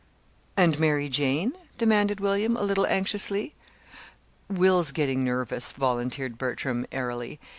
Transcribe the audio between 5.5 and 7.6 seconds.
volunteered Bertram, airily.